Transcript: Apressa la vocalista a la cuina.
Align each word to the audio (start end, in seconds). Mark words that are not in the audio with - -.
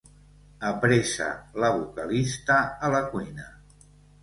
Apressa 0.69 1.27
la 1.65 1.69
vocalista 1.77 2.59
a 2.89 2.93
la 2.99 3.05
cuina. 3.15 3.49